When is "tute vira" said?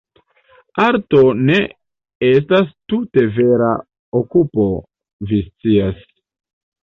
2.93-3.69